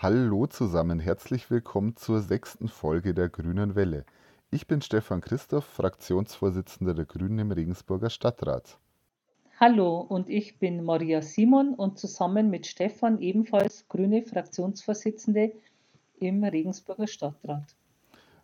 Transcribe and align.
Hallo 0.00 0.46
zusammen, 0.46 1.00
herzlich 1.00 1.50
willkommen 1.50 1.96
zur 1.96 2.20
sechsten 2.20 2.68
Folge 2.68 3.14
der 3.14 3.28
Grünen 3.28 3.74
Welle. 3.74 4.04
Ich 4.48 4.68
bin 4.68 4.80
Stefan 4.80 5.20
Christoph, 5.20 5.64
Fraktionsvorsitzender 5.64 6.94
der 6.94 7.04
Grünen 7.04 7.40
im 7.40 7.50
Regensburger 7.50 8.08
Stadtrat. 8.08 8.78
Hallo 9.58 9.98
und 9.98 10.28
ich 10.28 10.60
bin 10.60 10.84
Maria 10.84 11.20
Simon 11.20 11.74
und 11.74 11.98
zusammen 11.98 12.48
mit 12.48 12.68
Stefan 12.68 13.18
ebenfalls 13.18 13.88
grüne 13.88 14.22
Fraktionsvorsitzende 14.22 15.50
im 16.20 16.44
Regensburger 16.44 17.08
Stadtrat. 17.08 17.74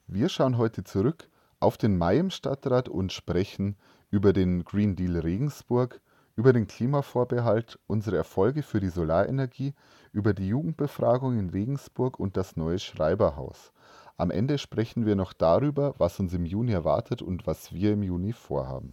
Wir 0.08 0.28
schauen 0.30 0.58
heute 0.58 0.82
zurück 0.82 1.28
auf 1.60 1.76
den 1.76 1.96
Mai 1.96 2.18
im 2.18 2.30
Stadtrat 2.30 2.88
und 2.88 3.12
sprechen 3.12 3.76
über 4.10 4.32
den 4.32 4.64
Green 4.64 4.96
Deal 4.96 5.18
Regensburg, 5.20 6.00
über 6.36 6.52
den 6.52 6.66
Klimavorbehalt, 6.66 7.78
unsere 7.86 8.16
Erfolge 8.16 8.62
für 8.62 8.80
die 8.80 8.88
Solarenergie, 8.88 9.74
über 10.12 10.34
die 10.34 10.48
Jugendbefragung 10.48 11.38
in 11.38 11.50
Regensburg 11.50 12.18
und 12.18 12.36
das 12.36 12.56
neue 12.56 12.78
Schreiberhaus. 12.78 13.72
Am 14.16 14.30
Ende 14.30 14.58
sprechen 14.58 15.06
wir 15.06 15.16
noch 15.16 15.32
darüber, 15.32 15.94
was 15.98 16.20
uns 16.20 16.32
im 16.34 16.44
Juni 16.44 16.72
erwartet 16.72 17.22
und 17.22 17.46
was 17.46 17.72
wir 17.72 17.92
im 17.92 18.02
Juni 18.02 18.32
vorhaben. 18.32 18.92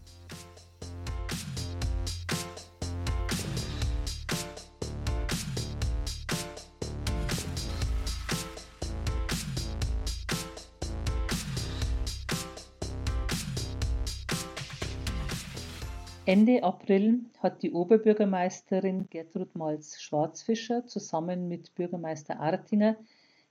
Ende 16.32 16.64
April 16.64 17.26
hat 17.40 17.62
die 17.62 17.74
Oberbürgermeisterin 17.74 19.10
Gertrud 19.10 19.54
Malz-Schwarzfischer 19.54 20.88
zusammen 20.88 21.50
mit 21.50 21.76
Bürgermeister 21.76 22.40
Artinger 22.40 22.96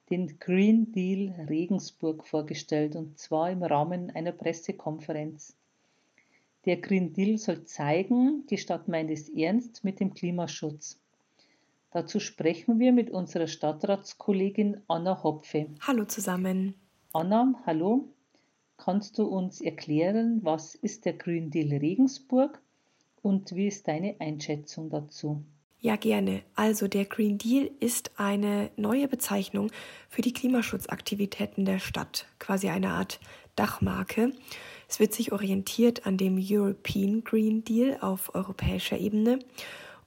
den 0.08 0.38
Green 0.38 0.90
Deal 0.90 1.46
Regensburg 1.46 2.26
vorgestellt, 2.26 2.96
und 2.96 3.18
zwar 3.18 3.50
im 3.50 3.62
Rahmen 3.62 4.08
einer 4.12 4.32
Pressekonferenz. 4.32 5.54
Der 6.64 6.78
Green 6.78 7.12
Deal 7.12 7.36
soll 7.36 7.64
zeigen, 7.64 8.46
die 8.48 8.56
Stadt 8.56 8.88
meint 8.88 9.10
es 9.10 9.28
ernst 9.28 9.84
mit 9.84 10.00
dem 10.00 10.14
Klimaschutz. 10.14 10.98
Dazu 11.90 12.18
sprechen 12.18 12.78
wir 12.78 12.92
mit 12.92 13.10
unserer 13.10 13.46
Stadtratskollegin 13.46 14.80
Anna 14.88 15.22
Hopfe. 15.22 15.66
Hallo 15.86 16.06
zusammen. 16.06 16.72
Anna, 17.12 17.52
hallo. 17.66 18.08
Kannst 18.78 19.18
du 19.18 19.26
uns 19.26 19.60
erklären, 19.60 20.40
was 20.42 20.74
ist 20.74 21.04
der 21.04 21.12
Green 21.12 21.50
Deal 21.50 21.78
Regensburg 21.78 22.58
und 23.22 23.54
wie 23.54 23.68
ist 23.68 23.88
deine 23.88 24.16
Einschätzung 24.20 24.90
dazu? 24.90 25.44
Ja, 25.82 25.96
gerne. 25.96 26.42
Also 26.54 26.88
der 26.88 27.06
Green 27.06 27.38
Deal 27.38 27.70
ist 27.80 28.18
eine 28.18 28.70
neue 28.76 29.08
Bezeichnung 29.08 29.70
für 30.10 30.20
die 30.20 30.34
Klimaschutzaktivitäten 30.34 31.64
der 31.64 31.78
Stadt, 31.78 32.26
quasi 32.38 32.68
eine 32.68 32.90
Art 32.90 33.18
Dachmarke. 33.56 34.32
Es 34.88 35.00
wird 35.00 35.14
sich 35.14 35.32
orientiert 35.32 36.06
an 36.06 36.18
dem 36.18 36.38
European 36.38 37.24
Green 37.24 37.64
Deal 37.64 37.96
auf 38.02 38.34
europäischer 38.34 38.98
Ebene. 38.98 39.38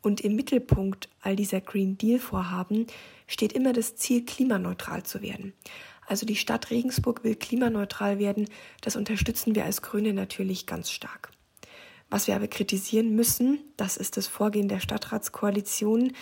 Und 0.04 0.22
im 0.22 0.36
Mittelpunkt 0.36 1.10
all 1.22 1.36
dieser 1.36 1.62
Green 1.62 1.98
Deal-Vorhaben 1.98 2.86
steht 3.26 3.54
immer 3.54 3.74
das 3.74 3.96
Ziel, 3.96 4.26
klimaneutral 4.26 5.04
zu 5.04 5.22
werden. 5.22 5.54
Also 6.06 6.26
die 6.26 6.36
Stadt 6.36 6.70
Regensburg 6.70 7.24
will 7.24 7.36
klimaneutral 7.36 8.20
werden. 8.20 8.48
Das 8.82 8.96
unterstützen 8.96 9.56
wir 9.56 9.66
als 9.66 9.82
Grüne 9.82 10.14
natürlich 10.14 10.68
ganz 10.68 10.92
stark. 10.92 11.32
Was 12.14 12.28
wir 12.28 12.36
aber 12.36 12.48
kritisieren 12.48 13.16
müssen, 13.16 13.58
das 13.76 13.98
ist 13.98 14.18
das 14.18 14.28
Vorgehen 14.28 14.68
der 14.68 14.80
Stadtratskoalition, 14.80 16.14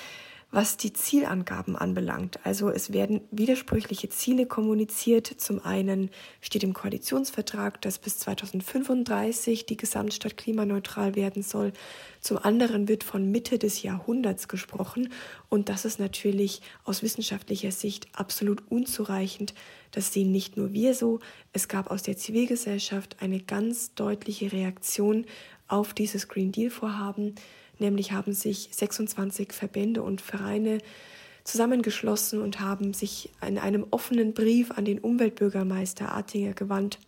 was 0.50 0.78
die 0.78 0.94
Zielangaben 0.94 1.76
anbelangt. 1.76 2.40
Also 2.46 2.70
es 2.70 2.94
werden 2.94 3.20
widersprüchliche 3.30 4.08
Ziele 4.08 4.46
kommuniziert. 4.46 5.28
Zum 5.28 5.60
einen 5.66 6.10
steht 6.40 6.64
im 6.64 6.74
Koalitionsvertrag, 6.74 7.82
dass 7.82 8.00
bis 8.00 8.20
2035 8.20 9.66
die 9.66 9.76
Gesamtstadt 9.76 10.38
klimaneutral 10.38 11.16
werden 11.16 11.44
soll. 11.44 11.74
Zum 12.22 12.38
anderen 12.38 12.88
wird 12.88 13.04
von 13.04 13.30
Mitte 13.30 13.60
des 13.60 13.82
Jahrhunderts 13.82 14.48
gesprochen. 14.48 15.10
Und 15.50 15.68
das 15.68 15.84
ist 15.84 16.00
natürlich 16.00 16.62
aus 16.86 17.04
wissenschaftlicher 17.04 17.72
Sicht 17.72 18.08
absolut 18.14 18.64
unzureichend. 18.70 19.54
Das 19.92 20.14
sehen 20.14 20.32
nicht 20.32 20.56
nur 20.56 20.72
wir 20.72 20.94
so. 20.94 21.20
Es 21.52 21.68
gab 21.68 21.92
aus 21.92 22.04
der 22.04 22.16
Zivilgesellschaft 22.16 23.18
eine 23.22 23.42
ganz 23.42 23.94
deutliche 23.94 24.52
Reaktion 24.52 25.26
auf 25.72 25.94
dieses 25.94 26.28
Green 26.28 26.52
Deal-Vorhaben. 26.52 27.36
Nämlich 27.80 28.12
haben 28.12 28.34
sich 28.34 28.70
26 28.72 29.54
Verbände 29.54 30.04
und 30.04 30.22
Vereine 30.22 30.80
zusammengeschlossen 31.44 32.42
und 32.42 32.60
haben 32.60 32.94
sich 32.94 33.30
in 33.46 33.58
einem 33.58 33.88
offenen 33.92 34.34
Brief 34.34 34.72
an 34.72 34.86
den 34.86 35.00
Umweltbürgermeister 35.00 36.12
Artinger 36.12 36.54
gewandt, 36.54 37.00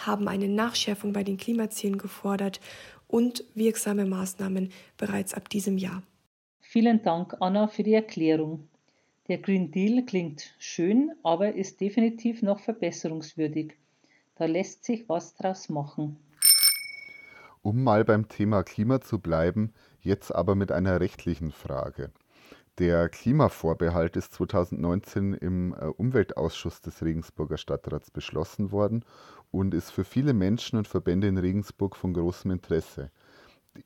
haben 0.00 0.28
eine 0.28 0.48
Nachschärfung 0.48 1.12
bei 1.12 1.24
den 1.24 1.36
Klimazielen 1.36 1.98
gefordert 1.98 2.60
und 3.08 3.44
wirksame 3.54 4.04
Maßnahmen 4.04 4.70
bereits 4.96 5.34
ab 5.34 5.48
diesem 5.48 5.78
Jahr. 5.78 6.02
Vielen 6.60 7.02
Dank, 7.02 7.36
Anna, 7.40 7.68
für 7.68 7.82
die 7.82 7.94
Erklärung. 7.94 8.68
Der 9.28 9.38
Green 9.38 9.70
Deal 9.70 10.04
klingt 10.04 10.54
schön, 10.58 11.12
aber 11.22 11.54
ist 11.54 11.80
definitiv 11.80 12.42
noch 12.42 12.60
verbesserungswürdig. 12.60 13.74
Da 14.36 14.46
lässt 14.46 14.84
sich 14.84 15.08
was 15.08 15.34
draus 15.34 15.68
machen. 15.68 16.16
Um 17.64 17.82
mal 17.82 18.04
beim 18.04 18.28
Thema 18.28 18.62
Klima 18.62 19.00
zu 19.00 19.18
bleiben, 19.18 19.72
jetzt 19.98 20.34
aber 20.34 20.54
mit 20.54 20.70
einer 20.70 21.00
rechtlichen 21.00 21.50
Frage. 21.50 22.12
Der 22.76 23.08
Klimavorbehalt 23.08 24.18
ist 24.18 24.34
2019 24.34 25.32
im 25.32 25.72
äh, 25.72 25.86
Umweltausschuss 25.86 26.82
des 26.82 27.02
Regensburger 27.02 27.56
Stadtrats 27.56 28.10
beschlossen 28.10 28.70
worden 28.70 29.02
und 29.50 29.72
ist 29.72 29.92
für 29.92 30.04
viele 30.04 30.34
Menschen 30.34 30.76
und 30.76 30.86
Verbände 30.86 31.26
in 31.26 31.38
Regensburg 31.38 31.96
von 31.96 32.12
großem 32.12 32.50
Interesse. 32.50 33.10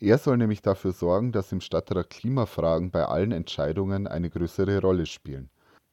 Er 0.01 0.19
soll 0.19 0.39
nämlich 0.39 0.61
dafür 0.61 0.91
sorgen, 0.91 1.31
dass 1.31 1.53
im 1.53 1.61
Stadtrat 1.61 2.11
Klimafragen 2.11 2.91
bei 2.91 3.05
allen 3.05 3.31
Entscheidungen 3.31 4.09
eine 4.09 4.29
größere 4.29 4.81
Rolle 4.81 5.07
spielen. 5.07 5.51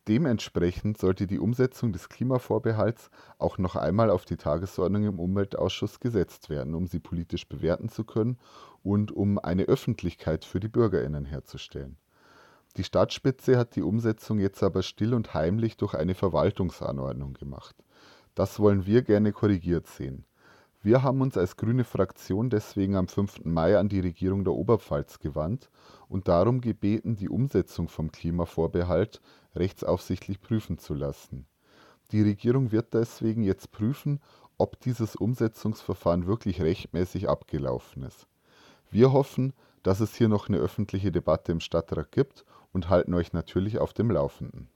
Dementsprechend 0.07 0.99
sollte 0.99 1.25
die 1.25 1.39
Umsetzung 1.39 1.91
des 1.91 2.09
Klimavorbehalts 2.09 3.09
auch 3.39 3.57
noch 3.57 3.75
einmal 3.75 4.11
auf 4.11 4.23
die 4.23 4.37
Tagesordnung 4.37 5.05
im 5.05 5.19
Umweltausschuss 5.19 5.99
gesetzt 5.99 6.49
werden, 6.49 6.75
um 6.75 6.85
sie 6.85 6.99
politisch 6.99 7.47
bewerten 7.47 7.89
zu 7.89 8.03
können 8.03 8.37
und 8.83 9.11
um 9.11 9.39
eine 9.39 9.63
Öffentlichkeit 9.63 10.45
für 10.45 10.59
die 10.59 10.67
Bürgerinnen 10.67 11.25
herzustellen. 11.25 11.97
Die 12.77 12.83
Stadtspitze 12.83 13.57
hat 13.57 13.75
die 13.75 13.81
Umsetzung 13.81 14.37
jetzt 14.37 14.61
aber 14.61 14.83
still 14.83 15.15
und 15.15 15.33
heimlich 15.33 15.77
durch 15.77 15.95
eine 15.95 16.13
Verwaltungsanordnung 16.13 17.33
gemacht. 17.33 17.75
Das 18.35 18.59
wollen 18.59 18.85
wir 18.85 19.01
gerne 19.01 19.31
korrigiert 19.31 19.87
sehen. 19.87 20.25
Wir 20.83 21.01
haben 21.01 21.21
uns 21.21 21.35
als 21.35 21.55
grüne 21.55 21.83
Fraktion 21.83 22.51
deswegen 22.51 22.95
am 22.95 23.07
5. 23.07 23.45
Mai 23.45 23.79
an 23.79 23.89
die 23.89 24.01
Regierung 24.01 24.43
der 24.43 24.53
Oberpfalz 24.53 25.17
gewandt 25.17 25.71
und 26.09 26.27
darum 26.27 26.61
gebeten, 26.61 27.15
die 27.15 27.27
Umsetzung 27.27 27.87
vom 27.87 28.11
Klimavorbehalt 28.11 29.19
rechtsaufsichtlich 29.55 30.41
prüfen 30.41 30.77
zu 30.77 30.93
lassen. 30.93 31.45
Die 32.11 32.21
Regierung 32.21 32.71
wird 32.71 32.93
deswegen 32.93 33.43
jetzt 33.43 33.71
prüfen, 33.71 34.19
ob 34.57 34.79
dieses 34.79 35.15
Umsetzungsverfahren 35.15 36.27
wirklich 36.27 36.61
rechtmäßig 36.61 37.27
abgelaufen 37.27 38.03
ist. 38.03 38.27
Wir 38.91 39.11
hoffen, 39.11 39.53
dass 39.83 39.99
es 39.99 40.15
hier 40.15 40.29
noch 40.29 40.47
eine 40.47 40.57
öffentliche 40.57 41.11
Debatte 41.11 41.51
im 41.51 41.59
Stadtrat 41.59 42.11
gibt 42.11 42.45
und 42.71 42.89
halten 42.89 43.13
euch 43.13 43.33
natürlich 43.33 43.79
auf 43.79 43.93
dem 43.93 44.11
Laufenden. 44.11 44.69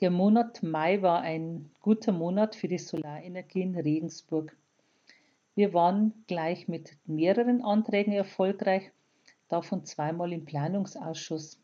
Der 0.00 0.10
Monat 0.10 0.62
Mai 0.64 1.00
war 1.00 1.20
ein 1.20 1.70
guter 1.80 2.10
Monat 2.10 2.56
für 2.56 2.66
die 2.66 2.78
Solarenergie 2.78 3.62
in 3.62 3.76
Regensburg. 3.76 4.56
Wir 5.54 5.74
waren 5.74 6.24
gleich 6.26 6.66
mit 6.66 6.96
mehreren 7.06 7.62
Anträgen 7.62 8.12
erfolgreich, 8.12 8.90
davon 9.48 9.84
zweimal 9.84 10.32
im 10.32 10.44
Planungsausschuss. 10.44 11.61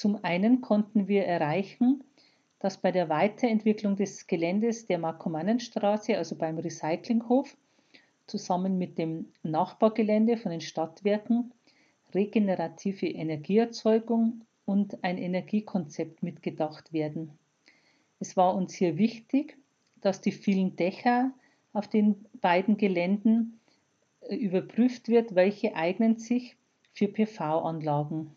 Zum 0.00 0.24
einen 0.24 0.62
konnten 0.62 1.08
wir 1.08 1.26
erreichen, 1.26 2.02
dass 2.58 2.78
bei 2.78 2.90
der 2.90 3.10
Weiterentwicklung 3.10 3.96
des 3.96 4.26
Geländes 4.26 4.86
der 4.86 4.98
Markomannenstraße, 4.98 6.16
also 6.16 6.36
beim 6.36 6.56
Recyclinghof, 6.56 7.54
zusammen 8.26 8.78
mit 8.78 8.96
dem 8.96 9.26
Nachbargelände 9.42 10.38
von 10.38 10.52
den 10.52 10.62
Stadtwerken 10.62 11.52
regenerative 12.14 13.08
Energieerzeugung 13.08 14.46
und 14.64 15.04
ein 15.04 15.18
Energiekonzept 15.18 16.22
mitgedacht 16.22 16.94
werden. 16.94 17.38
Es 18.20 18.38
war 18.38 18.54
uns 18.54 18.72
hier 18.72 18.96
wichtig, 18.96 19.58
dass 20.00 20.22
die 20.22 20.32
vielen 20.32 20.76
Dächer 20.76 21.30
auf 21.74 21.88
den 21.88 22.24
beiden 22.40 22.78
Geländen 22.78 23.60
äh, 24.22 24.34
überprüft 24.34 25.08
wird, 25.08 25.34
welche 25.34 25.76
eignen 25.76 26.16
sich 26.16 26.56
für 26.94 27.08
PV-Anlagen. 27.08 28.34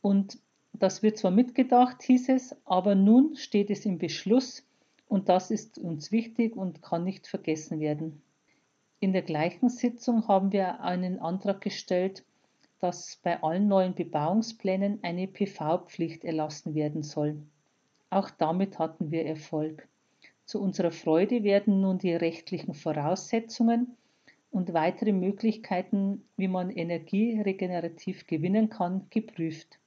Und 0.00 0.38
das 0.78 1.02
wird 1.02 1.18
zwar 1.18 1.30
mitgedacht, 1.30 2.02
hieß 2.02 2.28
es, 2.30 2.56
aber 2.64 2.94
nun 2.94 3.36
steht 3.36 3.70
es 3.70 3.86
im 3.86 3.98
Beschluss 3.98 4.66
und 5.08 5.28
das 5.28 5.50
ist 5.50 5.78
uns 5.78 6.12
wichtig 6.12 6.56
und 6.56 6.82
kann 6.82 7.04
nicht 7.04 7.26
vergessen 7.26 7.80
werden. 7.80 8.22
In 9.00 9.12
der 9.12 9.22
gleichen 9.22 9.68
Sitzung 9.68 10.26
haben 10.28 10.52
wir 10.52 10.80
einen 10.80 11.20
Antrag 11.20 11.60
gestellt, 11.60 12.24
dass 12.80 13.18
bei 13.22 13.42
allen 13.42 13.68
neuen 13.68 13.94
Bebauungsplänen 13.94 15.00
eine 15.02 15.26
PV-Pflicht 15.26 16.24
erlassen 16.24 16.74
werden 16.74 17.02
soll. 17.02 17.36
Auch 18.10 18.30
damit 18.30 18.78
hatten 18.78 19.10
wir 19.10 19.26
Erfolg. 19.26 19.88
Zu 20.44 20.60
unserer 20.60 20.92
Freude 20.92 21.42
werden 21.42 21.80
nun 21.80 21.98
die 21.98 22.14
rechtlichen 22.14 22.74
Voraussetzungen 22.74 23.96
und 24.50 24.72
weitere 24.72 25.12
Möglichkeiten, 25.12 26.24
wie 26.36 26.48
man 26.48 26.70
Energie 26.70 27.40
regenerativ 27.40 28.26
gewinnen 28.26 28.68
kann, 28.70 29.06
geprüft. 29.10 29.78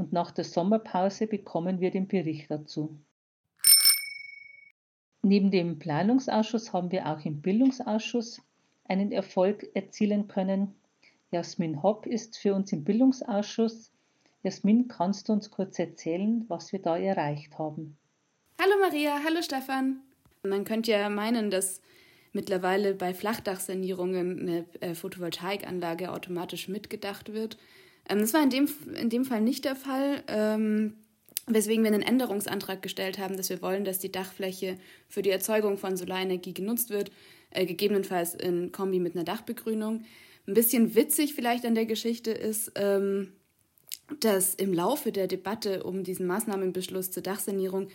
Und 0.00 0.14
nach 0.14 0.30
der 0.30 0.44
Sommerpause 0.44 1.26
bekommen 1.26 1.80
wir 1.80 1.90
den 1.90 2.08
Bericht 2.08 2.50
dazu. 2.50 2.98
Neben 5.20 5.50
dem 5.50 5.78
Planungsausschuss 5.78 6.72
haben 6.72 6.90
wir 6.90 7.06
auch 7.06 7.22
im 7.26 7.42
Bildungsausschuss 7.42 8.40
einen 8.88 9.12
Erfolg 9.12 9.68
erzielen 9.74 10.26
können. 10.26 10.74
Jasmin 11.32 11.82
Hopp 11.82 12.06
ist 12.06 12.38
für 12.38 12.54
uns 12.54 12.72
im 12.72 12.82
Bildungsausschuss. 12.82 13.92
Jasmin, 14.42 14.88
kannst 14.88 15.28
du 15.28 15.34
uns 15.34 15.50
kurz 15.50 15.78
erzählen, 15.78 16.46
was 16.48 16.72
wir 16.72 16.80
da 16.80 16.96
erreicht 16.96 17.58
haben? 17.58 17.98
Hallo 18.58 18.76
Maria, 18.80 19.20
hallo 19.22 19.42
Stefan. 19.42 20.00
Man 20.42 20.64
könnte 20.64 20.92
ja 20.92 21.10
meinen, 21.10 21.50
dass 21.50 21.82
mittlerweile 22.32 22.94
bei 22.94 23.12
Flachdachsanierungen 23.12 24.40
eine 24.40 24.64
äh, 24.80 24.94
Photovoltaikanlage 24.94 26.10
automatisch 26.10 26.68
mitgedacht 26.68 27.34
wird. 27.34 27.58
Ähm, 28.10 28.20
das 28.20 28.34
war 28.34 28.42
in 28.42 28.50
dem, 28.50 28.68
in 28.94 29.08
dem 29.08 29.24
Fall 29.24 29.40
nicht 29.40 29.64
der 29.64 29.76
Fall. 29.76 30.22
Ähm, 30.28 30.94
weswegen 31.46 31.84
wir 31.84 31.92
einen 31.92 32.02
Änderungsantrag 32.02 32.82
gestellt 32.82 33.18
haben, 33.18 33.36
dass 33.36 33.50
wir 33.50 33.62
wollen, 33.62 33.84
dass 33.84 33.98
die 33.98 34.12
Dachfläche 34.12 34.76
für 35.08 35.22
die 35.22 35.30
Erzeugung 35.30 35.78
von 35.78 35.96
Solarenergie 35.96 36.54
genutzt 36.54 36.90
wird, 36.90 37.10
äh, 37.50 37.66
gegebenenfalls 37.66 38.34
in 38.34 38.72
Kombi 38.72 39.00
mit 39.00 39.14
einer 39.14 39.24
Dachbegrünung. 39.24 40.04
Ein 40.46 40.54
bisschen 40.54 40.94
witzig 40.94 41.34
vielleicht 41.34 41.64
an 41.64 41.74
der 41.74 41.86
Geschichte 41.86 42.30
ist, 42.30 42.72
ähm, 42.76 43.32
dass 44.20 44.54
im 44.54 44.74
Laufe 44.74 45.12
der 45.12 45.28
Debatte 45.28 45.84
um 45.84 46.02
diesen 46.02 46.26
Maßnahmenbeschluss 46.26 47.10
zur 47.10 47.22
Dachsanierung 47.22 47.88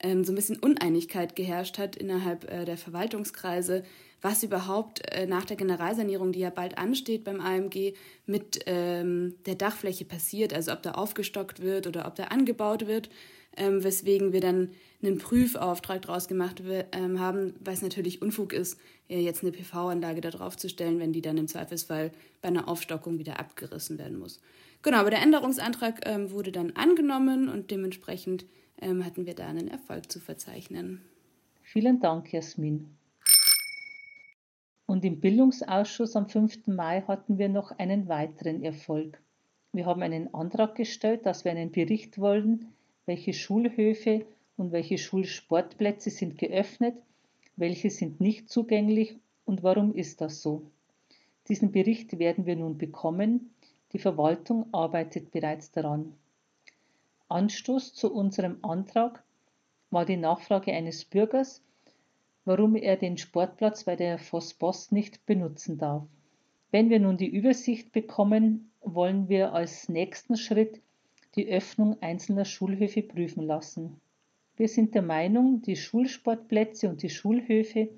ähm, 0.00 0.24
so 0.24 0.32
ein 0.32 0.36
bisschen 0.36 0.58
Uneinigkeit 0.58 1.34
geherrscht 1.34 1.78
hat 1.78 1.96
innerhalb 1.96 2.50
äh, 2.50 2.64
der 2.64 2.76
Verwaltungskreise, 2.76 3.82
was 4.20 4.42
überhaupt 4.42 5.00
äh, 5.12 5.26
nach 5.26 5.44
der 5.44 5.56
Generalsanierung, 5.56 6.32
die 6.32 6.40
ja 6.40 6.50
bald 6.50 6.78
ansteht 6.78 7.24
beim 7.24 7.40
AMG, 7.40 7.94
mit 8.26 8.60
ähm, 8.66 9.34
der 9.46 9.54
Dachfläche 9.54 10.04
passiert, 10.04 10.52
also 10.52 10.72
ob 10.72 10.82
da 10.82 10.92
aufgestockt 10.92 11.60
wird 11.60 11.86
oder 11.86 12.06
ob 12.06 12.14
da 12.16 12.24
angebaut 12.24 12.86
wird, 12.86 13.10
ähm, 13.56 13.82
weswegen 13.82 14.32
wir 14.32 14.40
dann 14.40 14.70
einen 15.02 15.18
Prüfauftrag 15.18 16.02
draus 16.02 16.28
gemacht 16.28 16.62
ähm, 16.92 17.20
haben, 17.20 17.54
weil 17.60 17.74
es 17.74 17.82
natürlich 17.82 18.20
Unfug 18.20 18.52
ist, 18.52 18.78
äh, 19.08 19.20
jetzt 19.20 19.42
eine 19.42 19.52
PV-Anlage 19.52 20.20
da 20.20 20.30
drauf 20.30 20.56
zu 20.56 20.68
stellen, 20.68 20.98
wenn 20.98 21.12
die 21.12 21.22
dann 21.22 21.38
im 21.38 21.48
Zweifelsfall 21.48 22.12
bei 22.42 22.48
einer 22.48 22.68
Aufstockung 22.68 23.18
wieder 23.18 23.38
abgerissen 23.38 23.98
werden 23.98 24.18
muss. 24.18 24.40
Genau, 24.82 24.98
aber 24.98 25.10
der 25.10 25.22
Änderungsantrag 25.22 26.00
ähm, 26.06 26.30
wurde 26.30 26.52
dann 26.52 26.72
angenommen 26.72 27.48
und 27.48 27.70
dementsprechend 27.70 28.46
ähm, 28.80 29.04
hatten 29.04 29.26
wir 29.26 29.34
da 29.34 29.46
einen 29.48 29.68
Erfolg 29.68 30.10
zu 30.10 30.20
verzeichnen. 30.20 31.02
Vielen 31.62 32.00
Dank, 32.00 32.32
Jasmin. 32.32 32.97
Und 34.88 35.04
im 35.04 35.20
Bildungsausschuss 35.20 36.16
am 36.16 36.30
5. 36.30 36.66
Mai 36.66 37.02
hatten 37.02 37.36
wir 37.36 37.50
noch 37.50 37.78
einen 37.78 38.08
weiteren 38.08 38.62
Erfolg. 38.62 39.20
Wir 39.70 39.84
haben 39.84 40.00
einen 40.00 40.32
Antrag 40.32 40.76
gestellt, 40.76 41.26
dass 41.26 41.44
wir 41.44 41.52
einen 41.52 41.70
Bericht 41.70 42.18
wollen, 42.18 42.72
welche 43.04 43.34
Schulhöfe 43.34 44.24
und 44.56 44.72
welche 44.72 44.96
Schulsportplätze 44.96 46.08
sind 46.08 46.38
geöffnet, 46.38 46.94
welche 47.56 47.90
sind 47.90 48.22
nicht 48.22 48.48
zugänglich 48.48 49.18
und 49.44 49.62
warum 49.62 49.94
ist 49.94 50.22
das 50.22 50.40
so. 50.40 50.62
Diesen 51.48 51.70
Bericht 51.70 52.18
werden 52.18 52.46
wir 52.46 52.56
nun 52.56 52.78
bekommen. 52.78 53.50
Die 53.92 53.98
Verwaltung 53.98 54.72
arbeitet 54.72 55.32
bereits 55.32 55.70
daran. 55.70 56.14
Anstoß 57.28 57.92
zu 57.92 58.10
unserem 58.10 58.56
Antrag 58.62 59.22
war 59.90 60.06
die 60.06 60.16
Nachfrage 60.16 60.72
eines 60.72 61.04
Bürgers, 61.04 61.62
warum 62.48 62.76
er 62.76 62.96
den 62.96 63.18
Sportplatz 63.18 63.84
bei 63.84 63.94
der 63.94 64.16
Vossboss 64.16 64.90
nicht 64.90 65.26
benutzen 65.26 65.76
darf. 65.76 66.04
Wenn 66.70 66.88
wir 66.88 66.98
nun 66.98 67.18
die 67.18 67.28
Übersicht 67.28 67.92
bekommen, 67.92 68.70
wollen 68.80 69.28
wir 69.28 69.52
als 69.52 69.90
nächsten 69.90 70.34
Schritt 70.34 70.80
die 71.34 71.46
Öffnung 71.46 72.00
einzelner 72.00 72.46
Schulhöfe 72.46 73.02
prüfen 73.02 73.42
lassen. 73.42 74.00
Wir 74.56 74.66
sind 74.66 74.94
der 74.94 75.02
Meinung, 75.02 75.60
die 75.60 75.76
Schulsportplätze 75.76 76.88
und 76.88 77.02
die 77.02 77.10
Schulhöfe 77.10 77.90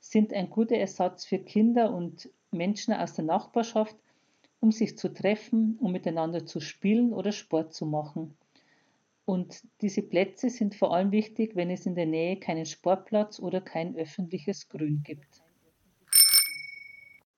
sind 0.00 0.32
ein 0.32 0.48
guter 0.48 0.76
Ersatz 0.76 1.26
für 1.26 1.38
Kinder 1.38 1.94
und 1.94 2.30
Menschen 2.50 2.94
aus 2.94 3.12
der 3.12 3.26
Nachbarschaft, 3.26 3.96
um 4.60 4.72
sich 4.72 4.96
zu 4.96 5.12
treffen, 5.12 5.76
um 5.80 5.92
miteinander 5.92 6.46
zu 6.46 6.60
spielen 6.60 7.12
oder 7.12 7.30
Sport 7.30 7.74
zu 7.74 7.84
machen. 7.84 8.34
Und 9.28 9.62
diese 9.82 10.00
Plätze 10.00 10.48
sind 10.48 10.74
vor 10.74 10.94
allem 10.94 11.12
wichtig, 11.12 11.54
wenn 11.54 11.68
es 11.68 11.84
in 11.84 11.94
der 11.94 12.06
Nähe 12.06 12.40
keinen 12.40 12.64
Sportplatz 12.64 13.38
oder 13.38 13.60
kein 13.60 13.94
öffentliches 13.94 14.70
Grün 14.70 15.02
gibt. 15.04 15.42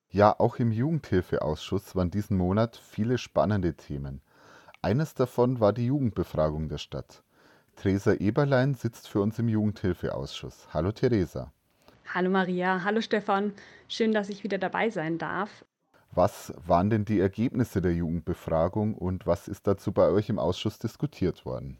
Ja, 0.08 0.38
auch 0.38 0.60
im 0.60 0.70
Jugendhilfeausschuss 0.70 1.96
waren 1.96 2.12
diesen 2.12 2.36
Monat 2.36 2.76
viele 2.76 3.18
spannende 3.18 3.74
Themen. 3.74 4.20
Eines 4.82 5.14
davon 5.14 5.58
war 5.58 5.72
die 5.72 5.86
Jugendbefragung 5.86 6.68
der 6.68 6.78
Stadt. 6.78 7.24
Theresa 7.74 8.12
Eberlein 8.12 8.74
sitzt 8.74 9.08
für 9.08 9.20
uns 9.20 9.40
im 9.40 9.48
Jugendhilfeausschuss. 9.48 10.68
Hallo 10.72 10.92
Theresa. 10.92 11.52
Hallo 12.14 12.30
Maria, 12.30 12.84
hallo 12.84 13.00
Stefan. 13.00 13.52
Schön, 13.88 14.12
dass 14.12 14.28
ich 14.28 14.44
wieder 14.44 14.58
dabei 14.58 14.90
sein 14.90 15.18
darf. 15.18 15.64
Was 16.12 16.52
waren 16.66 16.90
denn 16.90 17.04
die 17.04 17.20
Ergebnisse 17.20 17.80
der 17.80 17.94
Jugendbefragung 17.94 18.94
und 18.94 19.26
was 19.26 19.46
ist 19.46 19.66
dazu 19.66 19.92
bei 19.92 20.08
euch 20.08 20.28
im 20.28 20.38
Ausschuss 20.38 20.78
diskutiert 20.78 21.44
worden? 21.44 21.78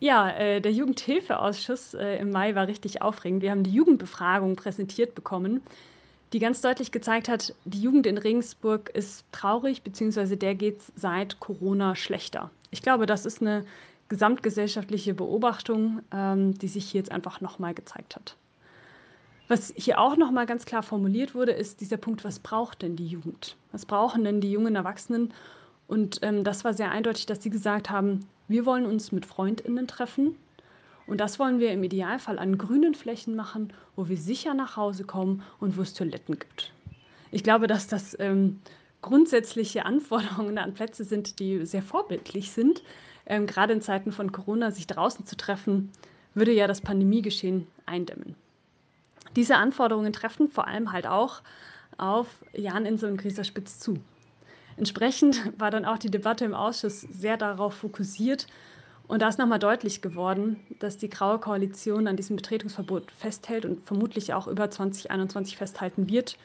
Ja, 0.00 0.30
äh, 0.30 0.60
der 0.60 0.72
Jugendhilfeausschuss 0.72 1.94
äh, 1.94 2.16
im 2.16 2.30
Mai 2.30 2.54
war 2.54 2.66
richtig 2.66 3.02
aufregend. 3.02 3.42
Wir 3.42 3.50
haben 3.50 3.64
die 3.64 3.72
Jugendbefragung 3.72 4.56
präsentiert 4.56 5.14
bekommen, 5.14 5.60
die 6.32 6.38
ganz 6.38 6.62
deutlich 6.62 6.90
gezeigt 6.90 7.28
hat, 7.28 7.54
die 7.64 7.82
Jugend 7.82 8.06
in 8.06 8.16
Regensburg 8.16 8.88
ist 8.90 9.24
traurig, 9.30 9.82
beziehungsweise 9.82 10.36
der 10.36 10.54
geht 10.54 10.80
seit 10.96 11.38
Corona 11.38 11.96
schlechter. 11.96 12.50
Ich 12.70 12.82
glaube, 12.82 13.06
das 13.06 13.26
ist 13.26 13.42
eine 13.42 13.64
gesamtgesellschaftliche 14.08 15.14
Beobachtung, 15.14 16.00
ähm, 16.12 16.54
die 16.58 16.68
sich 16.68 16.90
hier 16.90 17.00
jetzt 17.00 17.12
einfach 17.12 17.40
nochmal 17.40 17.74
gezeigt 17.74 18.16
hat. 18.16 18.36
Was 19.50 19.74
hier 19.76 19.98
auch 19.98 20.16
nochmal 20.16 20.46
ganz 20.46 20.64
klar 20.64 20.84
formuliert 20.84 21.34
wurde, 21.34 21.50
ist 21.50 21.80
dieser 21.80 21.96
Punkt, 21.96 22.22
was 22.22 22.38
braucht 22.38 22.82
denn 22.82 22.94
die 22.94 23.08
Jugend? 23.08 23.56
Was 23.72 23.84
brauchen 23.84 24.22
denn 24.22 24.40
die 24.40 24.52
jungen 24.52 24.76
Erwachsenen? 24.76 25.34
Und 25.88 26.20
ähm, 26.22 26.44
das 26.44 26.62
war 26.62 26.72
sehr 26.72 26.92
eindeutig, 26.92 27.26
dass 27.26 27.42
sie 27.42 27.50
gesagt 27.50 27.90
haben, 27.90 28.20
wir 28.46 28.64
wollen 28.64 28.86
uns 28.86 29.10
mit 29.10 29.26
Freundinnen 29.26 29.88
treffen. 29.88 30.36
Und 31.08 31.18
das 31.18 31.40
wollen 31.40 31.58
wir 31.58 31.72
im 31.72 31.82
Idealfall 31.82 32.38
an 32.38 32.58
grünen 32.58 32.94
Flächen 32.94 33.34
machen, 33.34 33.72
wo 33.96 34.08
wir 34.08 34.16
sicher 34.16 34.54
nach 34.54 34.76
Hause 34.76 35.02
kommen 35.02 35.42
und 35.58 35.76
wo 35.76 35.82
es 35.82 35.94
Toiletten 35.94 36.38
gibt. 36.38 36.72
Ich 37.32 37.42
glaube, 37.42 37.66
dass 37.66 37.88
das 37.88 38.16
ähm, 38.20 38.60
grundsätzliche 39.02 39.84
Anforderungen 39.84 40.58
an 40.58 40.74
Plätze 40.74 41.02
sind, 41.02 41.40
die 41.40 41.66
sehr 41.66 41.82
vorbildlich 41.82 42.52
sind. 42.52 42.84
Ähm, 43.26 43.48
gerade 43.48 43.72
in 43.72 43.82
Zeiten 43.82 44.12
von 44.12 44.30
Corona 44.30 44.70
sich 44.70 44.86
draußen 44.86 45.26
zu 45.26 45.36
treffen, 45.36 45.90
würde 46.34 46.52
ja 46.52 46.68
das 46.68 46.80
Pandemiegeschehen 46.80 47.66
eindämmen. 47.84 48.36
Diese 49.36 49.56
Anforderungen 49.56 50.12
treffen 50.12 50.48
vor 50.48 50.66
allem 50.66 50.92
halt 50.92 51.06
auch 51.06 51.42
auf 51.98 52.26
Jahninsel 52.52 53.10
und 53.10 53.18
Grieserspitz 53.18 53.78
zu. 53.78 53.98
Entsprechend 54.76 55.52
war 55.58 55.70
dann 55.70 55.84
auch 55.84 55.98
die 55.98 56.10
Debatte 56.10 56.44
im 56.44 56.54
Ausschuss 56.54 57.02
sehr 57.02 57.36
darauf 57.36 57.74
fokussiert. 57.74 58.46
Und 59.06 59.22
da 59.22 59.28
ist 59.28 59.38
nochmal 59.38 59.58
deutlich 59.58 60.02
geworden, 60.02 60.60
dass 60.78 60.96
die 60.96 61.10
Graue 61.10 61.38
Koalition 61.38 62.06
an 62.06 62.16
diesem 62.16 62.36
Betretungsverbot 62.36 63.10
festhält 63.10 63.64
und 63.66 63.84
vermutlich 63.84 64.32
auch 64.32 64.46
über 64.46 64.70
2021 64.70 65.56
festhalten 65.56 66.08
wird. 66.08 66.36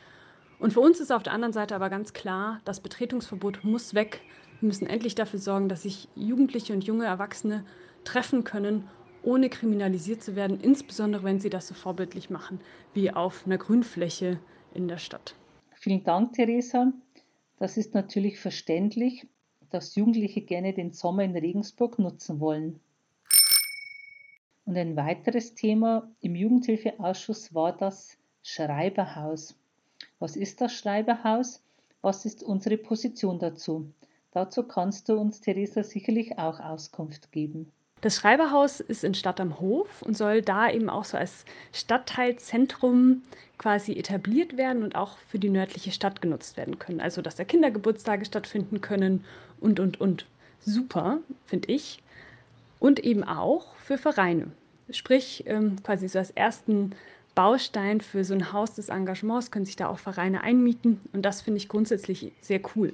Und 0.60 0.74
für 0.74 0.80
uns 0.80 1.00
ist 1.00 1.12
auf 1.12 1.24
der 1.24 1.34
anderen 1.34 1.54
Seite 1.54 1.76
aber 1.76 1.90
ganz 1.90 2.14
klar, 2.14 2.60
das 2.66 2.80
Betretungsverbot 2.80 3.64
muss 3.64 3.94
weg. 3.94 4.22
Wir 4.60 4.68
müssen 4.68 4.88
endlich 4.88 5.16
dafür 5.16 5.40
sorgen, 5.40 5.70
dass 5.70 5.84
sich 5.84 6.08
Jugendliche 6.16 6.74
und 6.74 6.84
junge 6.84 7.06
Erwachsene 7.06 7.64
treffen 8.04 8.44
können 8.44 8.88
ohne 9.26 9.50
kriminalisiert 9.50 10.24
zu 10.24 10.36
werden, 10.36 10.60
insbesondere 10.60 11.24
wenn 11.24 11.40
sie 11.40 11.50
das 11.50 11.68
so 11.68 11.74
vorbildlich 11.74 12.30
machen 12.30 12.60
wie 12.94 13.12
auf 13.12 13.46
einer 13.46 13.58
Grünfläche 13.58 14.40
in 14.74 14.88
der 14.88 14.98
Stadt. 14.98 15.36
Vielen 15.74 16.04
Dank, 16.04 16.34
Theresa. 16.34 16.94
Das 17.58 17.78
ist 17.78 17.94
natürlich 17.94 18.40
verständlich, 18.40 19.28
dass 19.70 19.96
Jugendliche 19.96 20.42
gerne 20.42 20.74
den 20.74 20.92
Sommer 20.92 21.24
in 21.24 21.36
Regensburg 21.36 22.00
nutzen 22.00 22.40
wollen. 22.40 22.80
Und 24.66 24.78
ein 24.78 24.96
weiteres 24.96 25.54
Thema 25.54 26.10
im 26.22 26.36
Jugendhilfeausschuss 26.36 27.54
war 27.54 27.76
das 27.76 28.18
Schreiberhaus. 28.42 29.56
Was 30.20 30.36
ist 30.36 30.62
das 30.62 30.74
Schreiberhaus? 30.74 31.62
Was 32.02 32.26
ist 32.26 32.44
unsere 32.44 32.78
Position 32.78 33.40
dazu? 33.40 33.92
Dazu 34.32 34.64
kannst 34.64 35.08
du 35.08 35.18
uns, 35.18 35.40
Theresa, 35.40 35.84
sicherlich 35.84 36.38
auch 36.38 36.60
Auskunft 36.60 37.32
geben. 37.32 37.72
Das 38.02 38.18
Schreiberhaus 38.18 38.82
ist 38.82 39.04
in 39.04 39.14
Stadt 39.14 39.40
am 39.40 39.60
Hof 39.60 40.02
und 40.02 40.16
soll 40.16 40.42
da 40.42 40.70
eben 40.70 40.90
auch 40.90 41.06
so 41.06 41.18
als 41.18 41.46
Stadtteilzentrum 41.74 43.24
quasi 43.58 43.94
etabliert 43.94 44.58
werden 44.58 44.84
und 44.84 44.96
auch 44.96 45.18
für 45.30 45.40
die 45.40 45.50
nördliche 45.50 45.92
Stadt 45.92 46.22
genutzt 46.22 46.58
werden 46.58 46.78
können. 46.78 47.02
Also, 47.02 47.22
dass 47.22 47.36
da 47.36 47.44
Kindergeburtstage 47.44 48.26
stattfinden 48.26 48.82
können 48.82 49.24
und, 49.60 49.80
und, 49.80 50.00
und. 50.00 50.26
Super, 50.60 51.20
finde 51.46 51.72
ich. 51.72 52.02
Und 52.80 53.00
eben 53.00 53.24
auch 53.24 53.76
für 53.78 53.98
Vereine. 53.98 54.52
Sprich, 54.90 55.44
ähm, 55.48 55.82
quasi 55.84 56.08
so 56.08 56.20
als 56.20 56.32
ersten 56.32 56.92
Baustein 57.36 58.02
für 58.02 58.24
so 58.24 58.34
ein 58.34 58.54
Haus 58.54 58.74
des 58.74 58.90
Engagements 58.90 59.52
können 59.52 59.66
sich 59.66 59.76
da 59.76 59.88
auch 59.88 60.00
Vereine 60.00 60.42
einmieten 60.42 61.02
und 61.12 61.24
das 61.24 61.42
finde 61.42 61.58
ich 61.58 61.68
grundsätzlich 61.68 62.32
sehr 62.42 62.62
cool. 62.76 62.94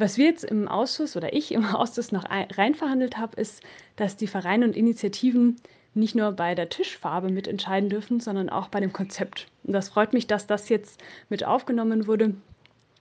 Was 0.00 0.16
wir 0.16 0.26
jetzt 0.26 0.44
im 0.44 0.68
Ausschuss 0.68 1.16
oder 1.16 1.32
ich 1.32 1.50
im 1.50 1.64
Ausschuss 1.74 2.12
noch 2.12 2.24
rein 2.30 2.76
verhandelt 2.76 3.18
habe, 3.18 3.40
ist, 3.40 3.64
dass 3.96 4.16
die 4.16 4.28
Vereine 4.28 4.64
und 4.64 4.76
Initiativen 4.76 5.56
nicht 5.92 6.14
nur 6.14 6.30
bei 6.30 6.54
der 6.54 6.68
Tischfarbe 6.68 7.30
mitentscheiden 7.30 7.90
dürfen, 7.90 8.20
sondern 8.20 8.48
auch 8.48 8.68
bei 8.68 8.78
dem 8.78 8.92
Konzept. 8.92 9.48
Und 9.64 9.72
das 9.72 9.88
freut 9.88 10.12
mich, 10.12 10.28
dass 10.28 10.46
das 10.46 10.68
jetzt 10.68 11.02
mit 11.28 11.42
aufgenommen 11.42 12.06
wurde 12.06 12.34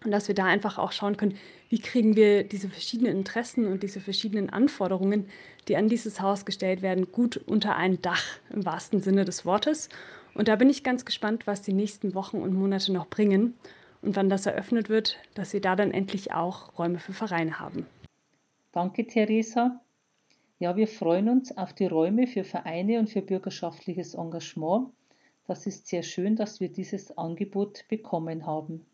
und 0.04 0.10
dass 0.10 0.28
wir 0.28 0.34
da 0.34 0.46
einfach 0.46 0.80
auch 0.80 0.92
schauen 0.92 1.18
können, 1.18 1.38
wie 1.70 1.78
kriegen 1.78 2.16
wir 2.16 2.44
diese 2.44 2.68
verschiedenen 2.68 3.16
Interessen 3.16 3.68
und 3.68 3.84
diese 3.84 4.00
verschiedenen 4.00 4.50
Anforderungen, 4.50 5.30
die 5.68 5.78
an 5.78 5.90
dieses 5.90 6.20
Haus 6.20 6.46
gestellt 6.46 6.82
werden, 6.82 7.12
gut 7.12 7.38
unter 7.46 7.76
ein 7.76 8.02
Dach 8.02 8.24
im 8.50 8.66
wahrsten 8.66 9.04
Sinne 9.04 9.24
des 9.24 9.46
Wortes. 9.46 9.90
Und 10.34 10.48
da 10.48 10.56
bin 10.56 10.72
ich 10.72 10.84
ganz 10.84 11.06
gespannt, 11.06 11.46
was 11.46 11.62
die 11.62 11.74
nächsten 11.74 12.16
Wochen 12.16 12.38
und 12.38 12.56
Monate 12.56 12.92
noch 12.92 13.06
bringen 13.06 13.54
und 14.02 14.16
wann 14.16 14.30
das 14.30 14.46
eröffnet 14.46 14.90
wird, 14.90 15.18
dass 15.36 15.54
wir 15.54 15.62
da 15.62 15.76
dann 15.76 15.92
endlich 15.92 16.34
auch 16.34 16.78
Räume 16.78 17.00
für 17.00 17.14
Vereine 17.14 17.60
haben. 17.60 17.86
Danke, 18.72 19.08
Theresa. 19.08 19.82
Ja, 20.60 20.76
wir 20.76 20.88
freuen 20.88 21.30
uns 21.30 21.56
auf 21.56 21.74
die 21.74 21.86
Räume 21.86 22.28
für 22.28 22.44
Vereine 22.44 23.00
und 23.00 23.10
für 23.10 23.22
bürgerschaftliches 23.22 24.16
Engagement. 24.16 24.92
Das 25.46 25.66
ist 25.66 25.88
sehr 25.88 26.04
schön, 26.04 26.36
dass 26.36 26.60
wir 26.60 26.70
dieses 26.70 27.18
Angebot 27.18 27.86
bekommen 27.88 28.46
haben. 28.46 28.86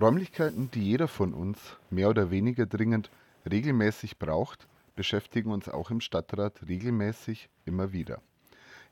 Räumlichkeiten, 0.00 0.70
die 0.72 0.82
jeder 0.82 1.08
von 1.08 1.34
uns 1.34 1.76
mehr 1.90 2.10
oder 2.10 2.30
weniger 2.30 2.66
dringend 2.66 3.10
regelmäßig 3.50 4.18
braucht, 4.18 4.68
beschäftigen 4.94 5.50
uns 5.50 5.68
auch 5.68 5.90
im 5.90 6.00
Stadtrat 6.00 6.66
regelmäßig 6.68 7.48
immer 7.64 7.92
wieder. 7.92 8.20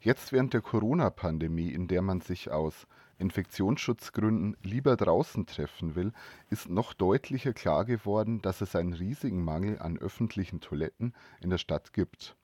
Jetzt 0.00 0.32
während 0.32 0.52
der 0.54 0.60
Corona-Pandemie, 0.60 1.70
in 1.70 1.88
der 1.88 2.02
man 2.02 2.20
sich 2.20 2.50
aus 2.50 2.86
Infektionsschutzgründen 3.18 4.56
lieber 4.62 4.96
draußen 4.96 5.46
treffen 5.46 5.94
will, 5.94 6.12
ist 6.50 6.68
noch 6.68 6.92
deutlicher 6.94 7.52
klar 7.52 7.84
geworden, 7.84 8.42
dass 8.42 8.60
es 8.60 8.76
einen 8.76 8.92
riesigen 8.92 9.44
Mangel 9.44 9.78
an 9.78 9.98
öffentlichen 9.98 10.60
Toiletten 10.60 11.14
in 11.40 11.50
der 11.50 11.58
Stadt 11.58 11.92
gibt. 11.92 12.36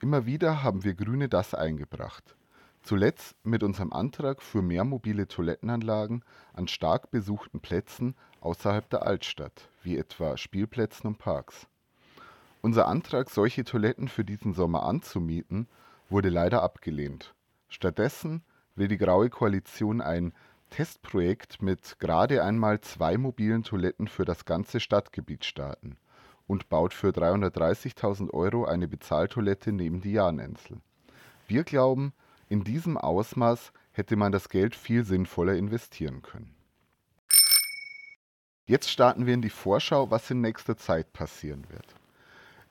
Immer 0.00 0.26
wieder 0.26 0.62
haben 0.62 0.84
wir 0.84 0.94
Grüne 0.94 1.28
das 1.28 1.54
eingebracht. 1.54 2.36
Zuletzt 2.82 3.36
mit 3.44 3.62
unserem 3.62 3.92
Antrag 3.92 4.40
für 4.42 4.62
mehr 4.62 4.84
mobile 4.84 5.26
Toilettenanlagen 5.26 6.24
an 6.52 6.68
stark 6.68 7.10
besuchten 7.10 7.60
Plätzen 7.60 8.14
außerhalb 8.40 8.88
der 8.88 9.02
Altstadt, 9.02 9.68
wie 9.82 9.96
etwa 9.96 10.36
Spielplätzen 10.36 11.08
und 11.08 11.18
Parks. 11.18 11.66
Unser 12.60 12.88
Antrag, 12.88 13.30
solche 13.30 13.64
Toiletten 13.64 14.08
für 14.08 14.24
diesen 14.24 14.54
Sommer 14.54 14.84
anzumieten, 14.84 15.68
wurde 16.08 16.28
leider 16.28 16.62
abgelehnt. 16.62 17.34
Stattdessen 17.68 18.42
will 18.78 18.88
die 18.88 18.98
Graue 18.98 19.28
Koalition 19.28 20.00
ein 20.00 20.32
Testprojekt 20.70 21.62
mit 21.62 21.98
gerade 21.98 22.42
einmal 22.44 22.80
zwei 22.80 23.18
mobilen 23.18 23.64
Toiletten 23.64 24.06
für 24.06 24.24
das 24.24 24.44
ganze 24.44 24.80
Stadtgebiet 24.80 25.44
starten 25.44 25.96
und 26.46 26.68
baut 26.68 26.94
für 26.94 27.08
330.000 27.08 28.30
Euro 28.32 28.64
eine 28.64 28.88
Bezahltoilette 28.88 29.72
neben 29.72 30.00
die 30.00 30.12
Jahnensel. 30.12 30.78
Wir 31.46 31.64
glauben, 31.64 32.12
in 32.48 32.64
diesem 32.64 32.96
Ausmaß 32.96 33.72
hätte 33.92 34.16
man 34.16 34.32
das 34.32 34.48
Geld 34.48 34.74
viel 34.74 35.04
sinnvoller 35.04 35.54
investieren 35.54 36.22
können. 36.22 36.54
Jetzt 38.66 38.90
starten 38.90 39.26
wir 39.26 39.34
in 39.34 39.42
die 39.42 39.50
Vorschau, 39.50 40.10
was 40.10 40.30
in 40.30 40.40
nächster 40.40 40.76
Zeit 40.76 41.12
passieren 41.12 41.64
wird. 41.70 41.86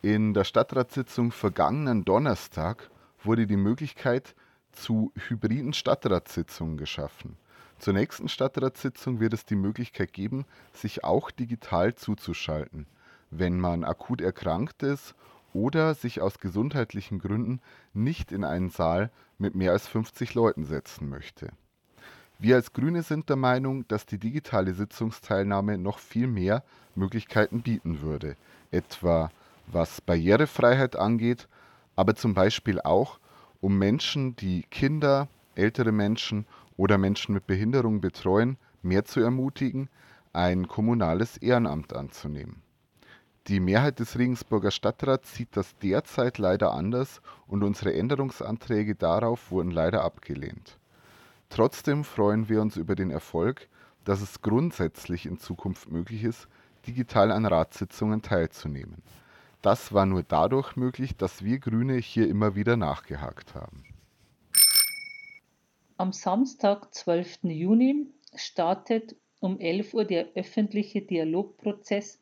In 0.02 0.34
der 0.34 0.44
Stadtratssitzung 0.44 1.32
vergangenen 1.32 2.06
Donnerstag 2.06 2.90
wurde 3.24 3.48
die 3.48 3.58
Möglichkeit 3.58 4.36
zu 4.81 5.12
hybriden 5.27 5.74
Stadtratssitzungen 5.74 6.77
geschaffen. 6.77 7.38
Zur 7.79 7.93
nächsten 7.93 8.27
Stadtratssitzung 8.27 9.19
wird 9.19 9.34
es 9.34 9.46
die 9.46 9.55
Möglichkeit 9.55 10.13
geben, 10.13 10.46
sich 10.74 11.03
auch 11.03 11.29
digital 11.29 11.96
zuzuschalten, 11.96 12.88
wenn 13.29 13.60
man 13.60 13.84
akut 13.84 14.22
erkrankt 14.22 14.84
ist 14.84 15.15
oder 15.53 15.93
sich 15.93 16.22
aus 16.22 16.39
gesundheitlichen 16.39 17.19
Gründen 17.19 17.62
nicht 17.93 18.31
in 18.31 18.43
einen 18.43 18.69
Saal 18.69 19.12
mit 19.38 19.55
mehr 19.55 19.72
als 19.72 19.88
50 19.88 20.34
Leuten 20.34 20.65
setzen 20.65 21.10
möchte. 21.10 21.51
Wir 22.39 22.55
als 22.55 22.74
Grüne 22.74 23.01
sind 23.01 23.29
der 23.29 23.36
Meinung, 23.36 23.88
dass 23.88 24.05
die 24.05 24.19
digitale 24.19 24.74
Sitzungsteilnahme 24.74 25.77
noch 25.77 25.98
viel 26.00 26.27
mehr 26.27 26.63
Möglichkeiten 26.96 27.62
bieten 27.62 28.01
würde, 28.01 28.36
etwa 28.72 29.31
was 29.67 30.01
Barrierefreiheit 30.01 30.96
angeht, 30.96 31.48
aber 31.96 32.15
zum 32.15 32.34
Beispiel 32.34 32.79
auch 32.81 33.19
um 33.62 33.78
Menschen, 33.78 34.36
die 34.36 34.64
Kinder, 34.70 35.28
ältere 35.56 35.92
Menschen 35.92 36.46
oder 36.78 36.98
Menschen 36.98 37.34
mit 37.34 37.48
Behinderung 37.48 38.02
betreuen, 38.02 38.58
mehr 38.82 39.06
zu 39.06 39.20
ermutigen, 39.20 39.90
ein 40.34 40.68
kommunales 40.68 41.38
Ehrenamt 41.38 41.94
anzunehmen. 41.94 42.62
Die 43.48 43.60
Mehrheit 43.60 44.00
des 44.00 44.18
Regensburger 44.20 44.72
Stadtrats 44.72 45.34
sieht 45.34 45.56
das 45.56 45.78
derzeit 45.78 46.38
leider 46.38 46.74
anders 46.74 47.22
und 47.48 47.64
unsere 47.64 47.94
Änderungsanträge 47.94 48.96
darauf 48.96 49.52
wurden 49.52 49.72
leider 49.72 50.04
abgelehnt. 50.04 50.78
Trotzdem 51.50 52.04
freuen 52.04 52.50
wir 52.50 52.62
uns 52.62 52.76
über 52.76 52.96
den 52.96 53.10
Erfolg, 53.10 53.70
dass 54.04 54.22
es 54.22 54.42
grundsätzlich 54.42 55.26
in 55.26 55.40
Zukunft 55.40 55.90
möglich 55.90 56.26
ist, 56.26 56.48
digital 56.86 57.32
an 57.32 57.46
Ratssitzungen 57.46 58.22
teilzunehmen. 58.22 59.02
Das 59.62 59.94
war 59.94 60.06
nur 60.06 60.24
dadurch 60.24 60.76
möglich, 60.76 61.18
dass 61.18 61.44
wir 61.44 61.60
Grüne 61.60 61.98
hier 61.98 62.28
immer 62.28 62.56
wieder 62.56 62.78
nachgehakt 62.78 63.56
haben. 63.56 63.84
Am 65.98 66.14
Samstag, 66.14 66.94
12. 66.94 67.40
Juni, 67.44 68.08
startet 68.36 69.16
um 69.40 69.60
11 69.60 69.94
Uhr 69.94 70.06
der 70.06 70.28
öffentliche 70.36 71.02
Dialogprozess 71.02 72.20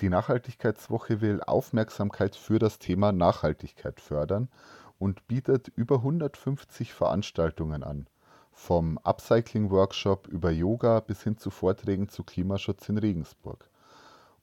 Die 0.00 0.08
Nachhaltigkeitswoche 0.08 1.20
will 1.20 1.40
Aufmerksamkeit 1.42 2.36
für 2.36 2.60
das 2.60 2.78
Thema 2.78 3.10
Nachhaltigkeit 3.10 4.00
fördern 4.00 4.48
und 5.00 5.26
bietet 5.26 5.68
über 5.74 5.96
150 5.96 6.94
Veranstaltungen 6.94 7.82
an. 7.82 8.06
Vom 8.52 8.98
Upcycling-Workshop 8.98 10.28
über 10.28 10.52
Yoga 10.52 11.00
bis 11.00 11.24
hin 11.24 11.36
zu 11.36 11.50
Vorträgen 11.50 12.08
zu 12.08 12.22
Klimaschutz 12.22 12.88
in 12.88 12.98
Regensburg. 12.98 13.68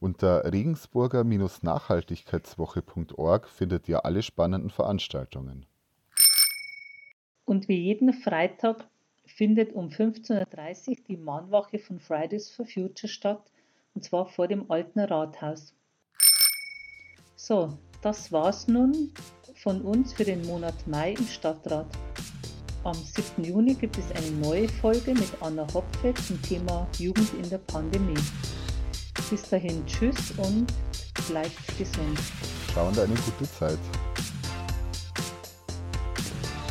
Unter 0.01 0.51
regensburger-nachhaltigkeitswoche.org 0.51 3.47
findet 3.47 3.87
ihr 3.87 4.03
alle 4.03 4.23
spannenden 4.23 4.71
Veranstaltungen. 4.71 5.67
Und 7.45 7.67
wie 7.67 7.77
jeden 7.77 8.11
Freitag 8.11 8.87
findet 9.27 9.73
um 9.73 9.89
15.30 9.89 10.89
Uhr 10.89 10.95
die 11.07 11.17
Mahnwache 11.17 11.77
von 11.77 11.99
Fridays 11.99 12.49
for 12.49 12.65
Future 12.65 13.07
statt, 13.07 13.51
und 13.93 14.03
zwar 14.03 14.25
vor 14.25 14.47
dem 14.47 14.71
alten 14.71 15.01
Rathaus. 15.01 15.75
So, 17.35 17.77
das 18.01 18.31
war's 18.31 18.67
nun 18.67 19.13
von 19.53 19.83
uns 19.83 20.13
für 20.13 20.23
den 20.23 20.43
Monat 20.47 20.87
Mai 20.87 21.13
im 21.13 21.27
Stadtrat. 21.27 21.85
Am 22.83 22.95
7. 22.95 23.43
Juni 23.43 23.75
gibt 23.75 23.99
es 23.99 24.11
eine 24.13 24.31
neue 24.37 24.67
Folge 24.67 25.13
mit 25.13 25.29
Anna 25.41 25.71
Hopfe 25.75 26.15
zum 26.15 26.41
Thema 26.41 26.87
Jugend 26.97 27.31
in 27.35 27.47
der 27.51 27.59
Pandemie. 27.59 28.17
Bis 29.31 29.43
dahin, 29.49 29.81
tschüss 29.85 30.33
und 30.35 30.67
bleibt 31.29 31.77
gesund. 31.77 32.19
Ciao 32.73 32.89
und 32.89 32.99
eine 32.99 33.13
gute 33.13 33.49
Zeit. 33.49 33.79